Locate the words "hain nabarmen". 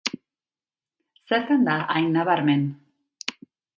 1.97-2.65